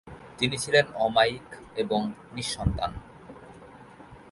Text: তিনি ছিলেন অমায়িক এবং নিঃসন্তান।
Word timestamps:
তিনি 0.37 0.55
ছিলেন 0.57 0.85
অমায়িক 0.95 1.47
এবং 1.75 2.01
নিঃসন্তান। 2.33 2.91